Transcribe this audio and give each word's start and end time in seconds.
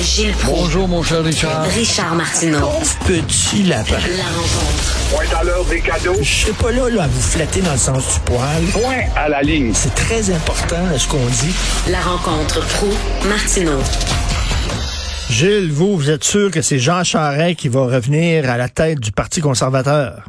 Gilles 0.00 0.32
Proulx. 0.32 0.60
Bonjour, 0.60 0.88
mon 0.88 1.02
cher 1.02 1.24
Richard. 1.24 1.64
Richard 1.64 2.14
Martineau. 2.14 2.70
Petit 3.06 3.64
lapin. 3.64 3.98
La 4.16 4.24
rencontre. 4.30 5.10
Point 5.10 5.38
à 5.40 5.44
l'heure 5.44 5.64
des 5.64 5.80
cadeaux. 5.80 6.14
Je 6.20 6.22
suis 6.22 6.52
pas 6.52 6.70
là, 6.70 6.88
là 6.88 7.02
à 7.02 7.06
vous 7.08 7.20
flatter 7.20 7.60
dans 7.62 7.72
le 7.72 7.78
sens 7.78 8.14
du 8.14 8.20
poil. 8.20 8.62
Point 8.72 9.10
à 9.16 9.28
la 9.28 9.42
ligne. 9.42 9.72
C'est 9.74 9.94
très 9.94 10.30
important 10.30 10.76
ce 10.96 11.08
qu'on 11.08 11.26
dit. 11.26 11.54
La 11.90 12.00
rencontre 12.00 12.60
pro 12.76 12.88
martineau 13.28 13.80
Gilles, 15.30 15.72
vous, 15.72 15.96
vous 15.96 16.10
êtes 16.10 16.24
sûr 16.24 16.50
que 16.52 16.62
c'est 16.62 16.78
Jean 16.78 17.02
Charest 17.02 17.58
qui 17.58 17.68
va 17.68 17.80
revenir 17.80 18.48
à 18.48 18.56
la 18.56 18.68
tête 18.68 19.00
du 19.00 19.10
Parti 19.10 19.40
conservateur? 19.40 20.22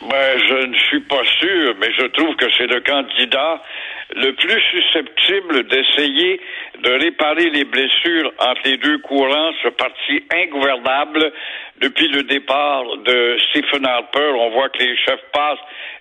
Ben, 0.00 0.38
je 0.38 0.66
ne 0.66 0.74
suis 0.88 1.00
pas 1.02 1.22
sûr, 1.40 1.74
mais 1.80 1.88
je 1.96 2.06
trouve 2.12 2.34
que 2.36 2.46
c'est 2.58 2.66
le 2.66 2.80
candidat 2.80 3.62
le 4.14 4.32
plus 4.32 4.60
susceptible 4.70 5.66
d'essayer 5.68 6.40
de 6.82 6.90
réparer 6.90 7.50
les 7.50 7.64
blessures 7.64 8.32
entre 8.38 8.60
les 8.64 8.76
deux 8.76 8.98
courants, 8.98 9.50
ce 9.62 9.68
parti 9.68 10.22
ingouvernable 10.32 11.32
depuis 11.80 12.08
le 12.08 12.22
départ 12.22 12.84
de 12.98 13.38
Stephen 13.50 13.86
Harper. 13.86 14.32
On 14.38 14.50
voit 14.50 14.68
que 14.70 14.78
les 14.78 14.96
chefs 14.96 15.24
passent 15.32 15.58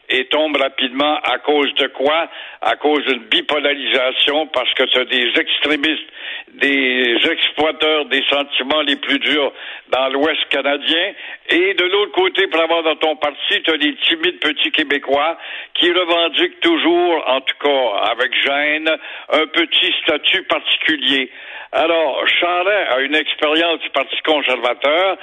et 0.09 0.25
tombent 0.25 0.57
rapidement 0.57 1.17
à 1.23 1.39
cause 1.39 1.73
de 1.75 1.87
quoi? 1.87 2.29
À 2.61 2.75
cause 2.75 3.03
d'une 3.05 3.23
bipolarisation, 3.23 4.47
parce 4.47 4.71
que 4.73 4.83
as 4.83 5.05
des 5.05 5.31
extrémistes, 5.39 6.09
des 6.53 7.17
exploiteurs 7.29 8.05
des 8.05 8.23
sentiments 8.29 8.81
les 8.81 8.95
plus 8.97 9.19
durs 9.19 9.51
dans 9.89 10.09
l'Ouest 10.09 10.47
canadien, 10.49 11.13
et 11.49 11.73
de 11.73 11.85
l'autre 11.85 12.11
côté, 12.11 12.47
pour 12.47 12.61
avoir 12.61 12.83
dans 12.83 12.95
ton 12.95 13.15
parti, 13.15 13.61
tu 13.63 13.71
as 13.71 13.77
des 13.77 13.95
timides 13.95 14.39
petits 14.39 14.71
Québécois 14.71 15.37
qui 15.73 15.91
revendiquent 15.91 16.59
toujours, 16.59 17.23
en 17.27 17.41
tout 17.41 17.57
cas 17.63 18.11
avec 18.11 18.31
gêne, 18.43 18.89
un 19.31 19.47
petit 19.47 19.93
statut 20.03 20.43
particulier. 20.43 21.31
Alors, 21.71 22.25
Charest 22.39 22.91
a 22.91 22.99
une 23.01 23.15
expérience 23.15 23.81
du 23.81 23.89
Parti 23.89 24.15
conservateur, 24.23 25.17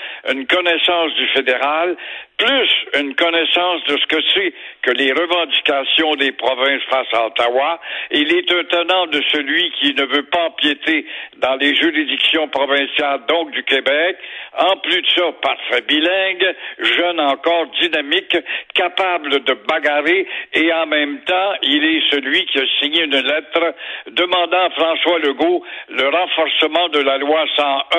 connaissance 0.46 1.14
du 1.14 1.26
fédéral, 1.28 1.96
plus 2.42 3.00
une 3.00 3.14
connaissance 3.14 3.84
de 3.84 3.96
ce 3.98 4.06
que 4.06 4.22
c'est 4.34 4.52
que 4.82 4.90
les 4.90 5.12
revendications 5.12 6.14
des 6.16 6.32
provinces 6.32 6.82
face 6.90 7.06
à 7.12 7.26
Ottawa. 7.26 7.80
Il 8.10 8.34
est 8.34 8.50
un 8.50 8.64
tenant 8.64 9.06
de 9.06 9.22
celui 9.30 9.70
qui 9.72 9.94
ne 9.94 10.04
veut 10.04 10.24
pas 10.24 10.46
empiéter 10.46 11.06
dans 11.36 11.54
les 11.56 11.74
juridictions 11.76 12.48
provinciales, 12.48 13.20
donc 13.28 13.52
du 13.52 13.62
Québec. 13.62 14.16
En 14.58 14.76
plus 14.78 15.02
de 15.02 15.06
ça, 15.16 15.32
parfait 15.40 15.82
bilingue, 15.86 16.54
jeune 16.78 17.20
encore, 17.20 17.66
dynamique, 17.80 18.36
capable 18.74 19.44
de 19.44 19.54
bagarrer, 19.68 20.26
et 20.52 20.72
en 20.72 20.86
même 20.86 21.20
temps, 21.20 21.52
il 21.62 21.84
est 21.84 22.10
celui 22.10 22.44
qui 22.46 22.58
a 22.58 22.66
signé 22.80 23.04
une 23.04 23.20
lettre 23.20 23.74
demandant 24.08 24.66
à 24.66 24.70
François 24.70 25.18
Legault 25.20 25.64
le 25.90 26.08
renforcement 26.08 26.88
de 26.88 27.00
la 27.00 27.18
loi 27.18 27.44
101. 27.56 27.98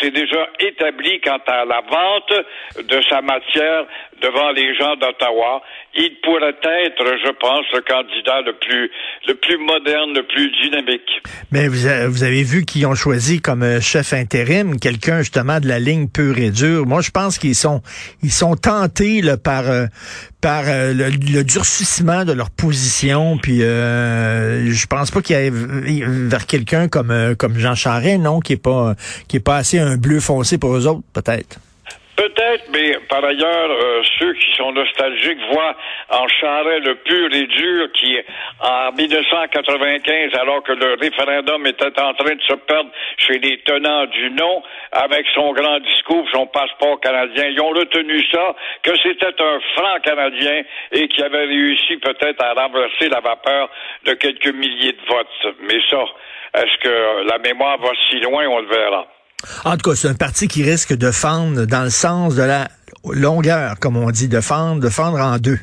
C'est 0.00 0.10
déjà 0.10 0.48
établi 0.60 1.20
quant 1.20 1.40
à 1.46 1.64
la 1.64 1.80
vente 1.80 2.32
de 2.82 3.02
sa 3.08 3.20
matière 3.22 3.71
devant 4.22 4.50
les 4.52 4.74
gens 4.76 4.96
d'Ottawa. 4.96 5.62
Il 5.94 6.20
pourrait 6.22 6.56
être, 6.62 7.04
je 7.24 7.32
pense, 7.32 7.66
le 7.74 7.80
candidat 7.80 8.40
le 8.42 8.52
plus, 8.54 8.90
le 9.26 9.34
plus 9.34 9.58
moderne, 9.58 10.14
le 10.14 10.22
plus 10.22 10.50
dynamique. 10.62 11.22
Mais 11.50 11.68
vous, 11.68 11.86
avez 11.86 12.42
vu 12.42 12.64
qu'ils 12.64 12.86
ont 12.86 12.94
choisi 12.94 13.40
comme 13.40 13.62
euh, 13.62 13.80
chef 13.80 14.12
intérim 14.12 14.78
quelqu'un 14.78 15.18
justement 15.18 15.60
de 15.60 15.68
la 15.68 15.78
ligne 15.78 16.08
pure 16.08 16.38
et 16.38 16.50
dure. 16.50 16.86
Moi, 16.86 17.00
je 17.00 17.10
pense 17.10 17.38
qu'ils 17.38 17.54
sont, 17.54 17.82
ils 18.22 18.30
sont 18.30 18.56
tentés 18.56 19.20
là, 19.20 19.36
par, 19.36 19.68
euh, 19.68 19.86
par 20.40 20.64
euh, 20.66 20.92
le, 20.92 21.42
durcissement 21.44 22.24
de 22.24 22.32
leur 22.32 22.50
position. 22.50 23.38
Puis, 23.38 23.62
euh, 23.62 24.70
je 24.70 24.86
pense 24.86 25.10
pas 25.10 25.20
qu'il 25.20 25.36
y 25.36 25.38
ait 25.38 25.50
vers 25.50 26.46
quelqu'un 26.46 26.88
comme, 26.88 27.34
comme 27.38 27.58
Jean 27.58 27.74
Charest, 27.74 28.20
non, 28.20 28.40
qui 28.40 28.54
est 28.54 28.62
pas, 28.62 28.94
qui 29.28 29.36
est 29.36 29.40
pas 29.40 29.56
assez 29.56 29.78
un 29.78 29.96
bleu 29.96 30.20
foncé 30.20 30.58
pour 30.58 30.76
eux 30.76 30.86
autres, 30.86 31.02
peut-être. 31.12 31.58
Peut-être, 32.16 32.64
mais 32.70 32.98
par 33.08 33.24
ailleurs, 33.24 33.70
euh, 33.70 34.02
ceux 34.18 34.34
qui 34.34 34.52
sont 34.56 34.70
nostalgiques 34.72 35.38
voient 35.50 35.74
en 36.10 36.28
Charest 36.28 36.86
le 36.86 36.94
pur 36.96 37.32
et 37.32 37.46
dur 37.46 37.90
qui, 37.92 38.18
en 38.60 38.92
1995, 38.92 40.34
alors 40.38 40.62
que 40.62 40.72
le 40.72 40.94
référendum 41.00 41.66
était 41.66 41.98
en 42.00 42.12
train 42.12 42.34
de 42.34 42.42
se 42.42 42.52
perdre 42.52 42.90
chez 43.16 43.38
les 43.38 43.58
tenants 43.62 44.04
du 44.06 44.30
non, 44.30 44.62
avec 44.92 45.26
son 45.34 45.52
grand 45.52 45.80
discours, 45.80 46.26
son 46.32 46.46
passeport 46.48 47.00
canadien, 47.00 47.46
ils 47.46 47.60
ont 47.60 47.70
retenu 47.70 48.22
ça, 48.30 48.54
que 48.82 48.92
c'était 49.02 49.42
un 49.42 49.60
franc 49.74 50.00
canadien 50.04 50.62
et 50.92 51.08
qui 51.08 51.22
avait 51.22 51.46
réussi 51.46 51.96
peut-être 51.96 52.44
à 52.44 52.52
renverser 52.52 53.08
la 53.08 53.20
vapeur 53.20 53.70
de 54.04 54.12
quelques 54.12 54.52
milliers 54.52 54.92
de 54.92 55.06
votes. 55.08 55.56
Mais 55.60 55.80
ça, 55.88 56.04
est-ce 56.54 56.76
que 56.78 57.26
la 57.26 57.38
mémoire 57.38 57.78
va 57.78 57.90
si 58.10 58.20
loin, 58.20 58.46
on 58.48 58.60
le 58.60 58.68
verra. 58.68 59.06
En 59.64 59.76
tout 59.76 59.90
cas, 59.90 59.96
c'est 59.96 60.08
un 60.08 60.14
parti 60.14 60.48
qui 60.48 60.62
risque 60.62 60.94
de 60.94 61.10
fendre 61.10 61.64
dans 61.64 61.84
le 61.84 61.90
sens 61.90 62.34
de 62.34 62.42
la 62.42 62.68
longueur, 63.10 63.78
comme 63.80 63.96
on 63.96 64.10
dit, 64.10 64.28
de 64.28 64.40
fendre, 64.40 64.80
de 64.80 64.88
fendre 64.88 65.18
en 65.18 65.38
deux. 65.38 65.58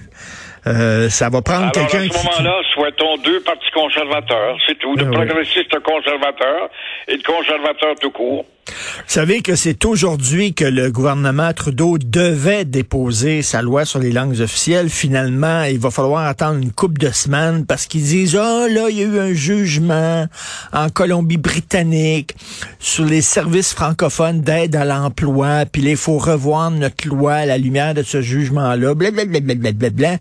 Euh, 0.67 1.09
ça 1.09 1.29
va 1.29 1.41
prendre 1.41 1.71
quelqu'un 1.71 2.07
qui... 2.07 2.15
À 2.15 2.19
ce 2.19 2.25
moment-là, 2.25 2.61
souhaitons 2.73 3.17
deux 3.23 3.39
partis 3.41 3.71
conservateurs, 3.73 4.57
c'est 4.67 4.77
tout, 4.77 4.95
de 4.95 5.05
ah 5.05 5.11
progressistes 5.11 5.79
conservateurs 5.79 6.69
et 7.07 7.17
de 7.17 7.23
conservateurs 7.23 7.95
tout 8.01 8.11
court. 8.11 8.45
Vous 8.67 8.73
savez 9.07 9.41
que 9.41 9.55
c'est 9.55 9.83
aujourd'hui 9.85 10.53
que 10.53 10.65
le 10.65 10.91
gouvernement 10.91 11.53
Trudeau 11.53 11.97
devait 11.97 12.65
déposer 12.65 13.41
sa 13.41 13.61
loi 13.61 13.85
sur 13.85 13.99
les 13.99 14.11
langues 14.11 14.39
officielles. 14.41 14.89
Finalement, 14.89 15.63
il 15.63 15.79
va 15.79 15.89
falloir 15.89 16.27
attendre 16.27 16.59
une 16.61 16.71
couple 16.71 16.99
de 16.99 17.09
semaines 17.09 17.65
parce 17.65 17.87
qu'ils 17.87 18.03
disent, 18.03 18.35
oh 18.35 18.67
là, 18.69 18.89
il 18.89 18.99
y 18.99 19.01
a 19.01 19.05
eu 19.05 19.19
un 19.19 19.33
jugement 19.33 20.27
en 20.71 20.89
Colombie-Britannique 20.89 22.35
sur 22.79 23.05
les 23.05 23.21
services 23.21 23.75
francophones 23.75 24.41
d'aide 24.41 24.75
à 24.75 24.85
l'emploi, 24.85 25.65
puis 25.71 25.83
il 25.83 25.97
faut 25.97 26.17
revoir 26.17 26.71
notre 26.71 27.07
loi 27.07 27.33
à 27.33 27.45
la 27.45 27.57
lumière 27.57 27.93
de 27.93 28.03
ce 28.03 28.21
jugement-là, 28.21 28.95
blablabla. 28.95 30.15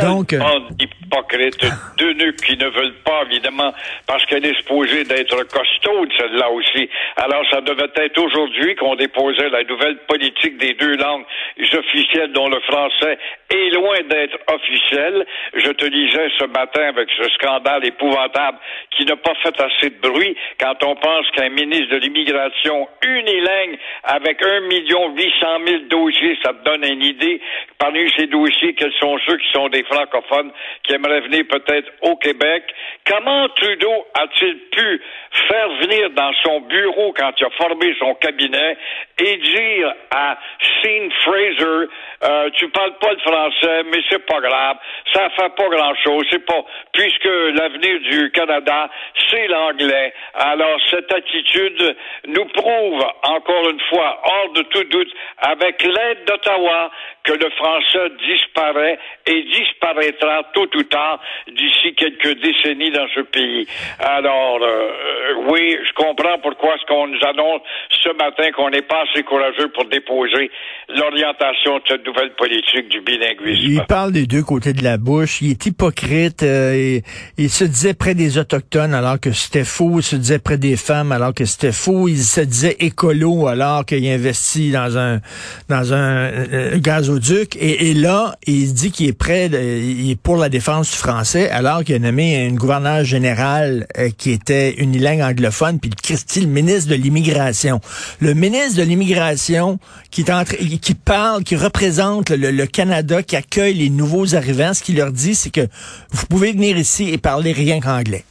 Donc... 0.00 0.32
Euh, 0.32 0.40
hypocrite, 0.78 1.66
deux 1.98 2.12
nœuds 2.14 2.32
qui 2.32 2.56
ne 2.56 2.66
veulent 2.66 3.02
pas, 3.04 3.22
évidemment, 3.30 3.72
parce 4.06 4.24
qu'elle 4.26 4.46
est 4.46 4.56
supposée 4.56 5.04
d'être 5.04 5.36
costaud, 5.48 6.06
celle-là 6.16 6.50
aussi. 6.50 6.88
Alors, 7.16 7.42
ça 7.50 7.60
devait 7.60 7.88
peut-être 7.88 8.18
aujourd'hui 8.18 8.74
qu'on 8.76 8.94
déposait 8.94 9.48
la 9.50 9.64
nouvelle 9.64 9.98
politique 10.08 10.58
des 10.58 10.74
deux 10.74 10.96
langues 10.96 11.24
officielles 11.58 12.32
dont 12.32 12.48
le 12.48 12.60
français 12.60 13.18
est 13.50 13.70
loin 13.74 13.98
d'être 14.08 14.38
officiel. 14.52 15.26
Je 15.54 15.70
te 15.70 15.86
disais 15.86 16.28
ce 16.38 16.44
matin 16.46 16.82
avec 16.88 17.08
ce 17.16 17.28
scandale 17.34 17.84
épouvantable 17.84 18.58
qui 18.96 19.04
n'a 19.04 19.16
pas 19.16 19.34
fait 19.42 19.54
assez 19.60 19.90
de 19.90 20.00
bruit 20.00 20.36
quand 20.60 20.76
on 20.84 20.94
pense 20.96 21.30
qu'un 21.34 21.50
ministre 21.50 21.94
de 21.94 21.95
l'immigration 21.96 22.88
unilingue 23.02 23.78
avec 24.04 24.42
un 24.42 24.60
million 24.60 25.14
huit 25.14 25.32
cent 25.40 25.58
mille 25.60 25.88
dossiers, 25.88 26.38
ça 26.42 26.52
te 26.52 26.64
donne 26.64 26.84
une 26.84 27.02
idée. 27.02 27.40
Parmi 27.78 28.10
ces 28.16 28.26
dossiers, 28.26 28.74
quels 28.74 28.92
sont 28.94 29.18
ceux 29.26 29.36
qui 29.36 29.50
sont 29.52 29.68
des 29.68 29.84
francophones 29.84 30.52
qui 30.82 30.94
aimeraient 30.94 31.20
venir 31.20 31.44
peut-être 31.48 31.90
au 32.02 32.16
Québec? 32.16 32.64
Comment 33.06 33.48
Trudeau 33.50 34.06
a-t-il 34.18 34.56
pu 34.70 35.02
faire 35.48 35.68
venir 35.80 36.10
dans 36.10 36.32
son 36.42 36.60
bureau 36.62 37.12
quand 37.12 37.32
il 37.38 37.44
a 37.44 37.50
formé 37.50 37.94
son 37.98 38.14
cabinet 38.14 38.76
et 39.18 39.36
dire 39.36 39.94
à 40.10 40.38
Sean 40.82 41.08
Fraser, 41.22 41.88
euh, 42.24 42.50
tu 42.54 42.68
parles 42.68 42.96
pas 42.98 43.12
le 43.12 43.18
français, 43.18 43.82
mais 43.92 43.98
c'est 44.10 44.24
pas 44.26 44.40
grave, 44.40 44.76
ça 45.12 45.28
fait 45.30 45.54
pas 45.54 45.68
grand-chose, 45.68 46.24
c'est 46.30 46.44
pas, 46.44 46.64
puisque 46.92 47.24
l'avenir 47.24 48.00
du 48.00 48.30
Canada, 48.32 48.90
c'est 49.30 49.46
l'anglais. 49.48 50.12
Alors 50.34 50.78
cette 50.90 51.12
attitude 51.12 51.85
nous 52.26 52.44
prouve 52.46 53.04
encore 53.22 53.70
une 53.70 53.80
fois, 53.88 54.20
hors 54.24 54.52
de 54.52 54.62
tout 54.62 54.84
doute, 54.84 55.12
avec 55.38 55.82
l'aide 55.82 56.24
d'Ottawa, 56.26 56.90
que 57.24 57.32
le 57.32 57.50
français 57.50 58.12
disparaît 58.26 58.98
et 59.26 59.42
disparaîtra 59.42 60.44
tôt 60.54 60.68
ou 60.74 60.82
tard 60.84 61.20
d'ici 61.48 61.94
quelques 61.94 62.40
décennies 62.40 62.92
dans 62.92 63.08
ce 63.14 63.20
pays. 63.20 63.66
Alors, 63.98 64.58
euh, 64.62 65.34
oui, 65.48 65.76
je 65.86 65.92
comprends 65.94 66.38
pourquoi 66.42 66.76
ce 66.80 66.86
qu'on 66.86 67.08
nous 67.08 67.18
annonce 67.26 67.62
ce 68.02 68.10
matin 68.10 68.50
qu'on 68.54 68.70
n'est 68.70 68.82
pas 68.82 69.02
assez 69.10 69.22
courageux 69.24 69.68
pour 69.74 69.86
déposer 69.86 70.50
l'orientation 70.88 71.78
de 71.78 71.82
cette 71.88 72.06
nouvelle 72.06 72.32
politique 72.34 72.88
du 72.88 73.00
bilinguisme. 73.00 73.72
Il 73.72 73.82
parle 73.88 74.12
des 74.12 74.26
deux 74.26 74.42
côtés 74.42 74.72
de 74.72 74.84
la 74.84 74.96
bouche. 74.96 75.42
Il 75.42 75.50
est 75.50 75.66
hypocrite. 75.66 76.42
Euh, 76.42 77.00
il 77.36 77.50
se 77.50 77.64
disait 77.64 77.94
près 77.94 78.14
des 78.14 78.38
Autochtones 78.38 78.94
alors 78.94 79.20
que 79.20 79.32
c'était 79.32 79.64
faux. 79.64 79.94
Il 79.96 80.02
se 80.02 80.16
disait 80.16 80.38
près 80.38 80.58
des 80.58 80.76
femmes 80.76 81.12
alors 81.12 81.34
que 81.34 81.44
c'était 81.44 81.72
Il 82.08 82.22
se 82.22 82.40
disait 82.40 82.76
écolo 82.80 83.46
alors 83.46 83.84
qu'il 83.84 84.06
investit 84.06 84.70
dans 84.70 84.98
un 84.98 85.20
dans 85.68 85.92
un, 85.92 86.30
euh, 86.30 86.78
gazoduc. 86.78 87.56
Et, 87.60 87.94
là, 87.94 88.36
il 88.46 88.74
dit 88.74 88.90
qu'il 88.90 89.08
est 89.08 89.12
prêt, 89.12 89.46
il 89.46 90.10
est 90.10 90.20
pour 90.20 90.36
la 90.36 90.48
défense 90.48 90.90
du 90.90 90.96
français 90.96 91.48
alors 91.50 91.84
qu'il 91.84 91.94
a 91.94 91.98
nommé 91.98 92.44
une 92.44 92.56
gouverneure 92.56 93.04
générale 93.04 93.86
euh, 93.98 94.10
qui 94.16 94.30
était 94.30 94.74
unilingue 94.78 95.20
anglophone, 95.20 95.78
puis 95.78 95.90
Christy, 95.90 96.40
le 96.40 96.48
ministre 96.48 96.90
de 96.90 96.96
l'immigration. 96.96 97.80
Le 98.20 98.34
ministre 98.34 98.78
de 98.78 98.82
l'immigration 98.82 99.78
qui, 100.10 100.22
est 100.22 100.78
qui 100.78 100.94
parle, 100.94 101.44
qui 101.44 101.56
représente 101.56 102.30
le, 102.30 102.66
Canada, 102.66 103.22
qui 103.22 103.36
accueille 103.36 103.74
les 103.74 103.90
nouveaux 103.90 104.34
arrivants, 104.34 104.74
ce 104.74 104.82
qu'il 104.82 104.96
leur 104.96 105.12
dit, 105.12 105.34
c'est 105.34 105.50
que 105.50 105.66
vous 106.10 106.26
pouvez 106.26 106.52
venir 106.52 106.76
ici 106.76 107.10
et 107.10 107.18
parler 107.18 107.52
rien 107.52 107.80
qu'anglais. 107.80 108.24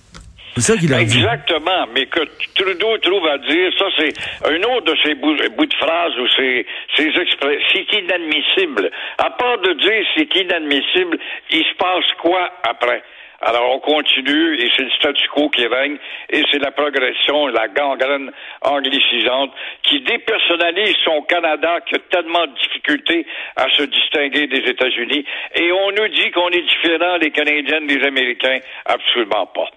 C'est 0.56 0.62
ça 0.72 0.78
qu'il 0.78 0.94
a 0.94 1.04
dit. 1.04 1.18
Exactement, 1.18 1.86
mais 1.94 2.06
que 2.06 2.22
Trudeau 2.56 2.98
trouve 3.00 3.28
à 3.28 3.38
dire, 3.40 3.72
ça 3.78 3.88
c'est 3.98 4.14
un 4.48 4.64
autre 4.64 4.94
de 4.94 4.98
ces 5.04 5.14
bouts, 5.16 5.36
de 5.36 5.74
phrases 5.74 6.18
ou 6.18 6.28
ces 6.30 6.66
expressions, 6.98 7.68
c'est 7.74 7.94
inadmissible. 8.00 8.90
À 9.18 9.32
part 9.32 9.58
de 9.60 9.74
dire 9.74 10.06
c'est 10.16 10.34
inadmissible, 10.34 11.18
il 11.52 11.64
se 11.66 11.76
passe 11.76 12.06
quoi 12.22 12.52
après? 12.64 13.04
Alors 13.42 13.76
on 13.76 13.80
continue 13.80 14.56
et 14.56 14.72
c'est 14.78 14.84
le 14.84 14.92
statu 14.92 15.28
quo 15.28 15.50
qui 15.50 15.68
règne 15.68 15.98
et 16.30 16.42
c'est 16.50 16.60
la 16.60 16.72
progression, 16.72 17.48
la 17.48 17.68
gangrène 17.68 18.32
anglicisante 18.62 19.52
qui 19.84 20.00
dépersonnalise 20.02 20.96
son 21.04 21.22
Canada 21.24 21.82
qui 21.86 21.96
a 21.96 22.00
tellement 22.10 22.48
de 22.48 22.54
difficultés 22.54 23.28
à 23.58 23.70
se 23.72 23.84
distinguer 23.84 24.48
des 24.48 24.70
États-Unis 24.70 25.26
et 25.54 25.72
on 25.74 25.92
nous 25.92 26.08
dit 26.08 26.32
qu'on 26.32 26.50
est 26.50 26.62
différent 26.62 27.18
les 27.18 27.32
Canadiens 27.32 27.82
des 27.82 28.02
Américains, 28.06 28.60
absolument 28.86 29.48
pas. 29.48 29.70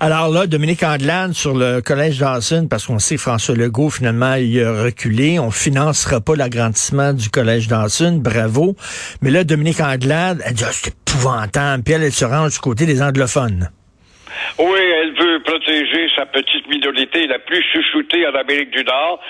Alors 0.00 0.30
là, 0.30 0.46
Dominique 0.46 0.82
Anglade 0.82 1.32
sur 1.32 1.54
le 1.54 1.80
collège 1.80 2.18
Dawson, 2.18 2.66
parce 2.68 2.86
qu'on 2.86 2.98
sait 2.98 3.16
François 3.16 3.54
Legault, 3.54 3.90
finalement, 3.90 4.34
il 4.34 4.62
a 4.62 4.84
reculé. 4.84 5.38
On 5.38 5.50
financera 5.50 6.20
pas 6.20 6.36
l'agrandissement 6.36 7.12
du 7.12 7.28
collège 7.28 7.68
Dawson. 7.68 8.20
Bravo. 8.22 8.76
Mais 9.22 9.30
là, 9.30 9.44
Dominique 9.44 9.80
Anglade, 9.80 10.42
elle 10.44 10.54
dit, 10.54 10.64
ah, 10.66 10.72
c'est 10.72 10.88
épouvantable. 10.88 11.82
Puis 11.82 11.94
elle, 11.94 12.02
elle 12.02 12.12
se 12.12 12.24
range 12.24 12.52
du 12.52 12.58
côté 12.58 12.86
des 12.86 13.02
anglophones. 13.02 13.70
Oui, 14.58 14.80
elle 14.80 15.12
veut 15.12 15.42
protéger 15.42 16.08
sa 16.16 16.26
petite 16.26 16.66
minorité 16.68 17.26
la 17.26 17.38
plus 17.38 17.62
chouchoutée 17.72 18.26
en 18.26 18.34
Amérique 18.34 18.70
du 18.70 18.84
Nord. 18.84 19.20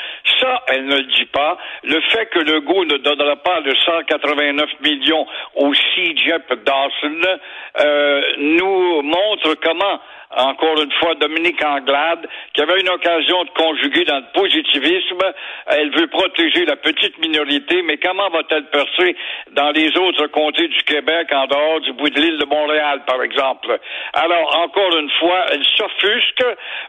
Ça, 0.41 0.63
elle 0.69 0.87
ne 0.87 0.97
le 0.97 1.03
dit 1.05 1.27
pas. 1.27 1.59
Le 1.85 2.01
fait 2.13 2.27
que 2.27 2.41
le 2.41 2.61
goût 2.61 2.85
ne 2.85 2.97
donnera 2.99 3.37
pas 3.37 3.61
de 3.63 3.75
189 3.75 4.69
millions 4.83 5.27
au 5.55 5.73
CJEP 5.73 6.65
Dawson 6.65 7.39
euh, 7.81 8.23
nous 8.39 9.03
montre 9.03 9.55
comment 9.63 10.01
encore 10.37 10.81
une 10.81 10.93
fois, 10.93 11.15
Dominique 11.17 11.63
Anglade, 11.65 12.29
qui 12.55 12.61
avait 12.63 12.81
une 12.81 12.89
occasion 12.89 13.45
de 13.45 13.51
conjuguer 13.51 14.05
dans 14.05 14.19
le 14.19 14.33
positivisme. 14.33 15.19
Elle 15.67 15.91
veut 15.91 16.07
protéger 16.07 16.65
la 16.65 16.77
petite 16.77 17.19
minorité, 17.19 17.83
mais 17.83 17.97
comment 17.97 18.29
va-t-elle 18.31 18.67
percer 18.67 19.17
dans 19.53 19.71
les 19.71 19.97
autres 19.99 20.29
comtés 20.29 20.69
du 20.69 20.83
Québec, 20.85 21.29
en 21.33 21.47
dehors 21.47 21.81
du 21.81 21.93
bout 21.95 22.11
de 22.11 22.21
l'île 22.21 22.39
de 22.39 22.45
Montréal, 22.45 23.03
par 23.07 23.23
exemple? 23.23 23.79
Alors, 24.13 24.57
encore 24.59 24.97
une 24.97 25.11
fois, 25.19 25.47
elle 25.53 25.65
s'offusque 25.65 26.45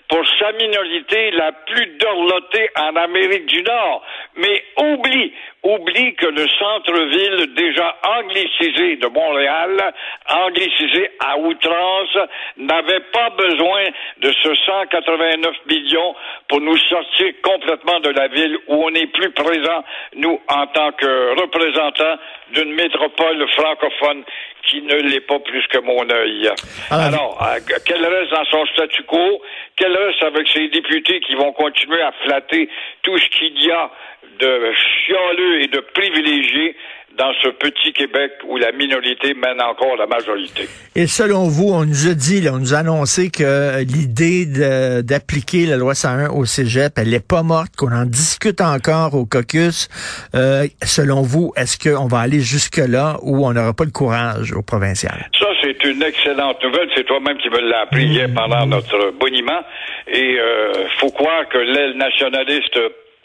pour 0.08 0.24
sa 0.40 0.52
minorité 0.54 1.32
la 1.32 1.52
plus 1.52 1.98
dorlotée 1.98 2.70
en 2.78 2.96
Amérique 2.96 3.48
du 3.48 3.64
Nord. 3.64 4.04
Mais 4.36 4.64
oublie, 4.78 5.34
oublie 5.64 6.16
que 6.16 6.26
le 6.26 6.48
centre-ville 6.58 7.54
déjà 7.54 7.96
anglicisé 8.18 8.96
de 8.96 9.08
Montréal, 9.08 9.94
anglicisé 10.28 11.12
à 11.20 11.38
outrance, 11.38 12.18
n'avait 12.58 13.02
pas 13.14 13.30
besoin 13.32 13.84
de 14.22 14.32
ce 14.32 14.56
189 14.56 15.56
millions 15.70 16.16
pour 16.48 16.62
nous 16.62 16.78
sortir 16.78 17.34
complètement 17.44 18.00
de 18.00 18.10
la 18.10 18.28
ville 18.28 18.58
où 18.68 18.86
on 18.86 18.90
n'est 18.90 19.08
plus 19.08 19.32
présent, 19.32 19.84
nous, 20.16 20.40
en 20.48 20.68
tant 20.68 20.92
que 20.94 21.40
représentants 21.40 22.18
d'une 22.54 22.74
métropole 22.74 23.48
francophone 23.52 24.24
qui 24.68 24.82
ne 24.82 24.96
l'est 24.96 25.22
pas 25.22 25.40
plus 25.40 25.66
que 25.68 25.80
mon 25.80 26.10
œil. 26.10 26.50
Ah, 26.90 27.06
Alors, 27.06 27.42
euh, 27.42 27.60
qu'elle 27.86 28.06
reste 28.06 28.32
dans 28.32 28.46
son 28.46 28.66
statu 28.68 29.04
quo, 29.04 29.42
qu'elle 29.76 29.96
reste 29.96 30.24
avec 30.24 30.48
ses 30.48 30.68
députés 30.70 31.20
qui 31.22 31.36
vont 31.36 31.52
continuer 31.54 32.02
à 32.02 32.12
flatter 32.24 32.70
tout 33.04 33.18
ce 33.18 33.28
qu'il 33.30 33.62
y 33.64 33.72
a 33.72 33.92
de 34.40 34.74
chialeux 35.06 35.51
et 35.54 35.68
de 35.68 35.84
privilégiés 35.94 36.76
dans 37.18 37.34
ce 37.44 37.50
petit 37.50 37.92
Québec 37.92 38.32
où 38.48 38.56
la 38.56 38.72
minorité 38.72 39.34
mène 39.34 39.62
encore 39.62 39.98
la 39.98 40.08
majorité. 40.08 40.64
Et 40.96 41.08
selon 41.08 41.44
vous, 41.50 41.70
on 41.74 41.84
nous 41.84 42.08
a 42.08 42.14
dit, 42.14 42.40
là, 42.40 42.52
on 42.54 42.60
nous 42.60 42.74
a 42.74 42.78
annoncé 42.78 43.30
que 43.30 43.82
l'idée 43.84 44.46
de- 44.46 45.02
d'appliquer 45.02 45.66
la 45.66 45.76
loi 45.76 45.94
101 45.94 46.30
au 46.30 46.46
cégep, 46.46 46.94
elle 46.98 47.10
n'est 47.10 47.20
pas 47.20 47.44
morte, 47.44 47.76
qu'on 47.78 47.92
en 47.92 48.06
discute 48.06 48.62
encore 48.62 49.14
au 49.16 49.26
caucus. 49.26 49.90
Euh, 50.36 50.68
selon 50.84 51.22
vous, 51.22 51.52
est-ce 51.58 51.78
qu'on 51.78 52.08
va 52.08 52.20
aller 52.20 52.40
jusque-là 52.40 53.18
ou 53.24 53.46
on 53.46 53.52
n'aura 53.52 53.74
pas 53.74 53.84
le 53.84 53.92
courage 53.92 54.54
au 54.54 54.62
provincial? 54.62 55.30
Ça, 55.38 55.48
c'est 55.62 55.84
une 55.84 56.02
excellente 56.04 56.64
nouvelle. 56.64 56.90
C'est 56.96 57.06
toi-même 57.06 57.38
qui 57.40 57.50
me 57.50 57.60
l'as 57.60 57.82
appris 57.82 58.06
hier 58.06 58.30
pendant 58.34 58.66
notre 58.66 59.12
boniment. 59.20 59.60
Et 60.08 60.40
euh, 60.40 60.72
faut 60.98 61.12
croire 61.12 61.48
que 61.50 61.58
l'aile 61.58 61.98
nationaliste 61.98 62.80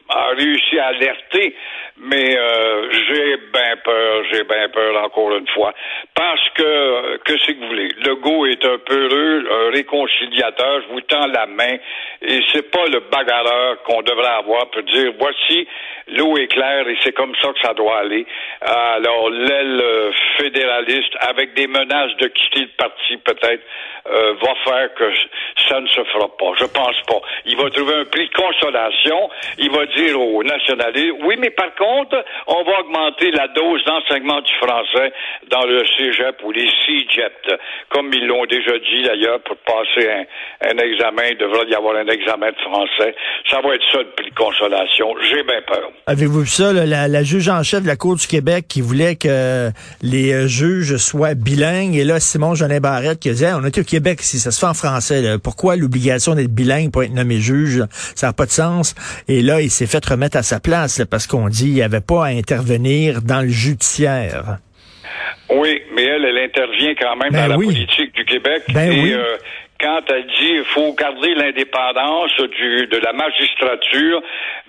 a 0.09 0.29
réussi 0.37 0.79
à 0.79 0.87
alerter, 0.89 1.55
mais 1.99 2.37
euh, 2.37 2.91
j'ai 2.91 3.37
bien 3.53 3.77
peur, 3.85 4.23
j'ai 4.31 4.45
bien 4.45 4.69
peur 4.69 5.05
encore 5.05 5.37
une 5.37 5.49
fois. 5.49 5.73
Parce 6.15 6.49
que, 6.55 7.17
que 7.19 7.33
c'est 7.45 7.55
que 7.55 7.61
vous 7.61 7.69
voulez, 7.69 7.89
Legault 8.05 8.47
est 8.47 8.65
un 8.65 8.79
peu 8.79 9.09
heureux, 9.09 9.49
un 9.51 9.71
réconciliateur, 9.73 10.83
je 10.83 10.93
vous 10.93 11.01
tends 11.03 11.27
la 11.27 11.47
main, 11.47 11.77
et 12.23 12.41
c'est 12.53 12.71
pas 12.71 12.87
le 12.87 13.01
bagarreur 13.11 13.83
qu'on 13.83 14.03
devrait 14.03 14.37
avoir 14.39 14.71
pour 14.71 14.83
dire, 14.83 15.13
voici, 15.19 15.67
l'eau 16.09 16.37
est 16.37 16.47
claire 16.47 16.87
et 16.89 16.97
c'est 17.03 17.13
comme 17.13 17.35
ça 17.43 17.49
que 17.53 17.61
ça 17.61 17.75
doit 17.75 17.99
aller. 17.99 18.27
Alors, 18.61 19.31
l'aile 19.31 19.81
euh, 19.83 20.13
fédéraliste, 20.39 21.15
avec 21.21 21.55
des 21.55 21.67
menaces 21.67 22.17
de 22.19 22.29
quitter 22.29 22.61
le 22.61 22.77
parti 22.77 23.17
peut-être, 23.19 23.63
euh, 24.09 24.35
va 24.41 24.55
faire 24.65 24.95
que 24.95 25.13
ça 25.69 25.81
ne 25.81 25.87
se 25.89 26.05
fera 26.05 26.29
pas. 26.37 26.53
Je 26.59 26.67
pense 26.67 27.01
pas. 27.09 27.21
Il 27.45 27.57
va 27.57 27.71
trouver 27.71 27.95
un 27.95 28.05
prix 28.05 28.29
de 28.29 28.35
consolation. 28.35 29.31
Il 29.59 29.71
va 29.71 29.87
dire 29.87 29.96
aux 30.15 30.43
nationalistes, 30.43 31.17
oui, 31.25 31.37
mais 31.39 31.51
par 31.51 31.75
contre, 31.75 32.17
on 32.47 32.65
va 32.65 32.81
augmenter 32.81 33.31
la 33.31 33.49
dose 33.49 33.85
d'enseignement 33.85 34.41
du 34.41 34.53
français 34.55 35.13
dans 35.51 35.65
le 35.65 35.85
cégep 35.97 36.37
ou 36.45 36.53
les 36.53 36.69
CEGEP, 36.85 37.61
comme 37.91 38.11
ils 38.13 38.27
l'ont 38.27 38.47
déjà 38.47 38.79
dit 38.79 39.03
d'ailleurs, 39.05 39.41
pour 39.43 39.57
passer 39.59 40.09
un, 40.09 40.71
un 40.71 40.79
examen, 40.79 41.23
il 41.31 41.39
devrait 41.39 41.67
y 41.69 41.75
avoir 41.75 41.97
un 41.97 42.07
examen 42.09 42.51
de 42.51 42.59
français. 42.59 43.15
Ça 43.51 43.61
va 43.61 43.75
être 43.75 43.85
ça 43.93 43.99
le 43.99 44.11
prix 44.17 44.31
de 44.31 44.35
consolation. 44.35 45.15
J'ai 45.31 45.43
bien 45.43 45.63
peur. 45.67 45.91
Avez-vous 46.07 46.41
vu 46.41 46.47
ça, 46.47 46.73
la, 46.73 47.09
la 47.09 47.23
juge 47.23 47.49
en 47.49 47.63
chef 47.63 47.83
de 47.83 47.87
la 47.87 47.97
Cour 47.97 48.17
du 48.17 48.27
Québec 48.27 48.67
qui 48.69 48.81
voulait 48.81 49.17
que 49.17 49.71
les 50.03 50.33
euh, 50.33 50.47
juges 50.47 50.97
soient 50.97 51.35
bilingues, 51.35 51.97
et 51.97 52.05
là, 52.05 52.21
Simon 52.21 52.55
Jolin 52.55 52.81
Barrette 52.81 53.21
qui 53.21 53.29
disait, 53.29 53.53
on 53.55 53.65
est 53.65 53.79
au 53.79 53.85
Québec 53.85 54.21
ici, 54.21 54.39
ça 54.39 54.51
se 54.51 54.61
fait 54.61 54.67
en 54.67 54.75
français, 54.75 55.23
là. 55.23 55.39
pourquoi 55.39 55.77
l'obligation 55.77 56.35
d'être 56.35 56.53
bilingue 56.53 56.93
pour 56.93 57.03
être 57.03 57.13
nommé 57.13 57.39
juge, 57.39 57.83
ça 58.15 58.29
n'a 58.29 58.33
pas 58.33 58.47
de 58.47 58.51
sens. 58.51 58.95
Et 59.29 59.43
là, 59.43 59.61
il 59.61 59.71
s'est 59.71 59.86
fait 59.87 60.05
remettre 60.05 60.37
à 60.37 60.43
sa 60.43 60.61
place, 60.61 60.99
là, 60.99 61.07
parce 61.11 61.27
qu'on 61.27 61.49
dit 61.49 61.65
qu'il 61.65 61.75
n'y 61.75 61.83
avait 61.83 62.01
pas 62.01 62.27
à 62.27 62.29
intervenir 62.29 63.23
dans 63.23 63.43
le 63.43 63.49
judiciaire. 63.49 64.59
Oui, 65.51 65.83
mais 65.95 66.03
elle, 66.05 66.25
elle 66.25 66.39
intervient 66.39 66.95
quand 66.95 67.17
même 67.17 67.31
Ben 67.33 67.43
dans 67.43 67.49
la 67.49 67.57
oui. 67.57 67.67
politique 67.67 68.15
du 68.15 68.25
Québec. 68.25 68.63
Ben 68.75 68.91
et 68.93 69.01
oui. 69.03 69.13
euh, 69.15 69.37
quand 69.81 70.01
elle 70.09 70.27
dit 70.27 70.53
il 70.59 70.65
faut 70.65 70.93
garder 70.95 71.35
l'indépendance 71.35 72.33
du 72.59 72.87
de 72.89 72.97
la 72.99 73.13
magistrature, 73.13 74.23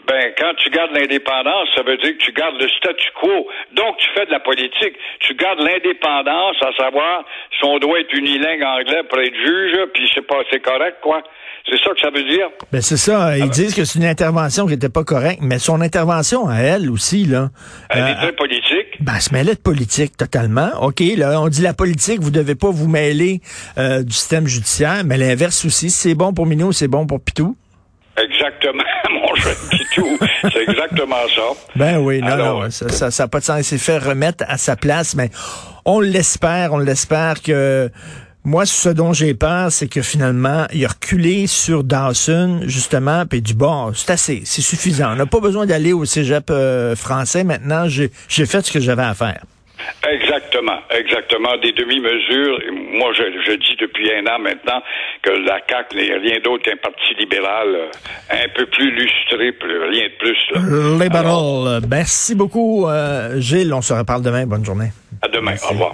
ben 0.07 0.33
quand 0.37 0.53
tu 0.57 0.69
gardes 0.69 0.91
l'indépendance, 0.95 1.69
ça 1.75 1.81
veut 1.81 1.97
dire 1.97 2.11
que 2.17 2.23
tu 2.23 2.31
gardes 2.31 2.61
le 2.61 2.69
statu 2.69 3.07
quo. 3.19 3.47
Donc 3.73 3.97
tu 3.97 4.07
fais 4.15 4.25
de 4.27 4.31
la 4.31 4.39
politique. 4.39 4.95
Tu 5.21 5.33
gardes 5.33 5.59
l'indépendance, 5.61 6.55
à 6.61 6.71
savoir 6.77 7.25
si 7.57 7.65
on 7.65 7.79
doit 7.79 7.99
être 8.01 8.13
unilingue 8.13 8.63
anglais 8.63 9.01
pour 9.09 9.19
être 9.19 9.35
juge, 9.35 9.77
puis 9.93 10.09
c'est 10.13 10.27
pas 10.27 10.41
c'est 10.51 10.61
correct, 10.61 10.97
quoi. 11.01 11.23
C'est 11.69 11.77
ça 11.83 11.89
que 11.93 11.99
ça 11.99 12.09
veut 12.09 12.23
dire? 12.23 12.47
Ben 12.71 12.81
c'est 12.81 12.95
ça, 12.95 13.37
ils 13.37 13.49
disent 13.49 13.75
que 13.75 13.83
c'est 13.83 13.99
une 13.99 14.05
intervention 14.05 14.65
qui 14.65 14.71
n'était 14.71 14.87
pas 14.87 15.03
correcte, 15.03 15.39
mais 15.41 15.59
son 15.59 15.81
intervention 15.81 16.47
à 16.47 16.59
elle 16.59 16.89
aussi, 16.89 17.25
là. 17.25 17.49
Elle 17.89 18.03
euh, 18.03 18.07
est 18.07 18.15
très 18.15 18.31
politique? 18.31 18.87
Ben, 19.01 19.13
elle 19.15 19.21
se 19.21 19.33
mêlait 19.33 19.55
de 19.55 19.59
politique 19.59 20.15
totalement. 20.15 20.69
OK, 20.81 21.01
là, 21.17 21.41
on 21.41 21.49
dit 21.49 21.61
la 21.61 21.73
politique, 21.73 22.21
vous 22.21 22.31
devez 22.31 22.55
pas 22.55 22.71
vous 22.71 22.87
mêler 22.87 23.41
euh, 23.77 24.01
du 24.03 24.13
système 24.13 24.47
judiciaire, 24.47 25.03
mais 25.03 25.17
l'inverse 25.17 25.65
aussi. 25.65 25.89
Si 25.89 26.09
c'est 26.09 26.15
bon 26.15 26.33
pour 26.33 26.45
Minou, 26.45 26.71
c'est 26.71 26.87
bon 26.87 27.05
pour 27.05 27.19
Pitou. 27.19 27.57
Exactement, 28.17 28.83
mon 29.11 29.35
jeune 29.35 29.53
Pitou. 29.69 30.17
c'est 30.43 30.69
exactement 30.69 31.27
ça. 31.35 31.41
Ben 31.75 31.97
oui, 31.97 32.21
non, 32.21 32.27
Alors, 32.27 32.63
non, 32.63 32.69
ça, 32.69 32.87
ça, 32.87 33.11
ça 33.11 33.23
a 33.23 33.27
pas 33.27 33.39
de 33.39 33.43
sens. 33.43 33.59
Il 33.59 33.63
s'est 33.65 33.77
fait 33.77 33.97
remettre 33.97 34.45
à 34.47 34.57
sa 34.57 34.77
place, 34.77 35.15
mais 35.15 35.29
on 35.83 35.99
l'espère, 35.99 36.71
on 36.71 36.79
l'espère 36.79 37.41
que... 37.41 37.91
Moi, 38.47 38.65
ce 38.65 38.87
dont 38.87 39.11
j'ai 39.11 39.33
peur, 39.33 39.73
c'est 39.73 39.89
que 39.89 40.01
finalement, 40.01 40.67
il 40.73 40.85
a 40.85 40.87
reculé 40.87 41.47
sur 41.47 41.83
Dawson, 41.83 42.61
justement, 42.63 43.25
puis 43.25 43.41
du 43.41 43.53
bon, 43.53 43.91
c'est 43.93 44.11
assez, 44.13 44.41
c'est 44.45 44.61
suffisant. 44.61 45.11
On 45.11 45.15
n'a 45.17 45.25
pas 45.25 45.41
besoin 45.41 45.65
d'aller 45.65 45.91
au 45.91 46.05
cégep 46.05 46.45
euh, 46.49 46.95
français 46.95 47.43
maintenant. 47.43 47.89
J'ai 47.89 48.09
fait 48.45 48.65
ce 48.65 48.71
que 48.71 48.79
j'avais 48.79 49.03
à 49.03 49.13
faire. 49.13 49.41
Exactement, 50.09 50.79
exactement. 50.91 51.57
Des 51.61 51.73
demi-mesures. 51.73 52.57
Moi, 52.97 53.11
je, 53.17 53.23
je 53.45 53.51
dis 53.57 53.75
depuis 53.81 54.09
un 54.13 54.25
an 54.33 54.39
maintenant 54.39 54.81
que 55.23 55.29
la 55.31 55.59
CAQ 55.69 55.95
n'est 55.97 56.17
rien 56.17 56.39
d'autre 56.41 56.63
qu'un 56.63 56.77
parti 56.77 57.13
libéral 57.19 57.67
euh, 57.67 57.89
un 58.31 58.47
peu 58.55 58.65
plus 58.67 58.91
lustré, 58.91 59.51
plus- 59.51 59.83
rien 59.89 60.05
de 60.07 60.17
plus. 60.19 60.37
là. 60.53 60.61
Liberal. 61.03 61.25
Alors, 61.25 61.81
Merci 61.89 62.33
beaucoup, 62.33 62.87
euh, 62.87 63.39
Gilles. 63.41 63.73
On 63.73 63.81
se 63.81 63.93
reparle 63.93 64.21
demain. 64.21 64.45
Bonne 64.47 64.63
journée. 64.65 64.91
à 65.21 65.27
demain. 65.27 65.55
Au 65.65 65.69
revoir. 65.73 65.91